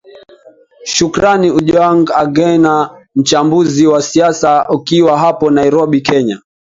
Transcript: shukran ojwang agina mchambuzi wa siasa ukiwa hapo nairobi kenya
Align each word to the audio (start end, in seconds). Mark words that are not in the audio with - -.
shukran 0.93 1.43
ojwang 1.57 2.05
agina 2.21 2.73
mchambuzi 3.15 3.87
wa 3.87 4.01
siasa 4.01 4.69
ukiwa 4.69 5.19
hapo 5.19 5.51
nairobi 5.51 6.01
kenya 6.01 6.41